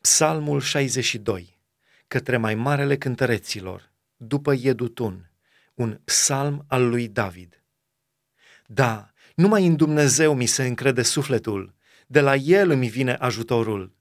[0.00, 1.58] Psalmul 62,
[2.08, 5.30] către mai marele cântăreților, după Iedutun,
[5.74, 7.62] un psalm al lui David.
[8.66, 11.74] Da, numai în Dumnezeu mi se încrede sufletul,
[12.06, 13.96] de la El îmi vine ajutorul.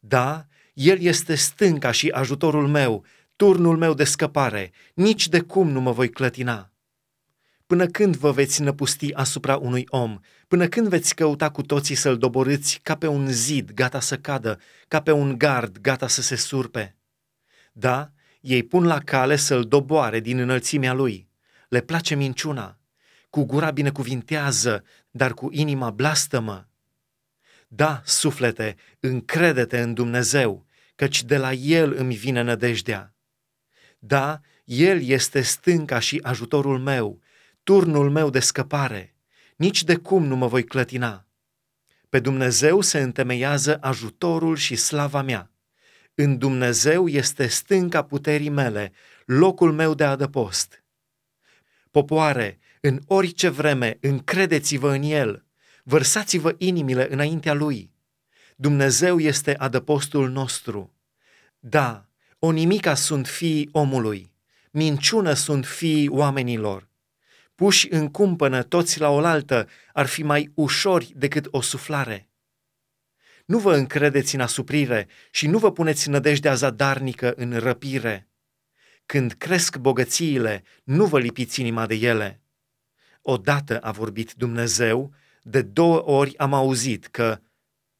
[0.00, 3.04] Da, El este stânca și ajutorul meu,
[3.36, 6.69] turnul meu de scăpare, nici de cum nu mă voi clătina.
[7.70, 10.18] Până când vă veți năpusti asupra unui om?
[10.48, 14.60] Până când veți căuta cu toții să-l doborâți ca pe un zid gata să cadă,
[14.88, 16.96] ca pe un gard gata să se surpe?
[17.72, 21.28] Da, ei pun la cale să-l doboare din înălțimea lui.
[21.68, 22.78] Le place minciuna.
[23.28, 26.68] Cu gura binecuvintează, dar cu inima blastămă.
[27.68, 33.14] Da, suflete, încredete în Dumnezeu, căci de la El îmi vine nădejdea.
[33.98, 37.20] Da, El este stânca și ajutorul meu,
[37.70, 39.14] turnul meu de scăpare,
[39.56, 41.26] nici de cum nu mă voi clătina.
[42.08, 45.50] Pe Dumnezeu se întemeiază ajutorul și slava mea.
[46.14, 48.92] În Dumnezeu este stânca puterii mele,
[49.24, 50.84] locul meu de adăpost.
[51.90, 55.44] Popoare, în orice vreme, încredeți-vă în El,
[55.84, 57.92] vărsați-vă inimile înaintea Lui.
[58.56, 60.94] Dumnezeu este adăpostul nostru.
[61.58, 64.32] Da, o nimica sunt fiii omului,
[64.70, 66.88] minciună sunt fiii oamenilor
[67.60, 72.28] puși în cumpănă toți la oaltă, ar fi mai ușori decât o suflare.
[73.46, 78.28] Nu vă încredeți în asuprire și nu vă puneți nădejdea zadarnică în răpire.
[79.06, 82.42] Când cresc bogățiile, nu vă lipiți inima de ele.
[83.22, 87.40] Odată a vorbit Dumnezeu, de două ori am auzit că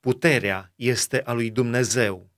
[0.00, 2.31] puterea este a lui Dumnezeu.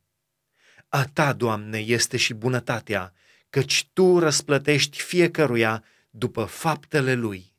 [0.89, 3.13] A ta, Doamne, este și bunătatea,
[3.51, 5.85] căci Tu răsplătești fiecăruia
[6.15, 7.52] după faptele lui.